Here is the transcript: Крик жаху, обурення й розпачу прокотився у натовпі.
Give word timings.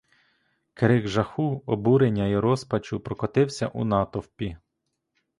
Крик 0.73 1.07
жаху, 1.07 1.63
обурення 1.65 2.25
й 2.27 2.37
розпачу 2.37 2.99
прокотився 2.99 3.67
у 3.67 3.85
натовпі. 3.85 4.57